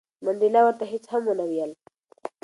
[0.23, 1.71] منډېلا ورته هیڅ هم ونه ویل.